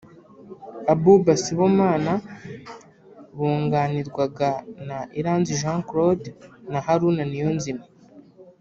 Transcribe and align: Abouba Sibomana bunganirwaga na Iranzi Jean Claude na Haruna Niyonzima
Abouba 0.93 1.31
Sibomana 1.43 2.13
bunganirwaga 3.37 4.49
na 4.87 4.99
Iranzi 5.19 5.51
Jean 5.61 5.79
Claude 5.89 6.27
na 6.71 6.79
Haruna 6.85 7.23
Niyonzima 7.31 7.83